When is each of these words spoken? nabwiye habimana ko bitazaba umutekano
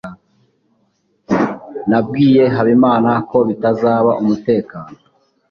nabwiye 1.89 2.43
habimana 2.55 3.11
ko 3.29 3.37
bitazaba 3.47 4.11
umutekano 4.21 4.95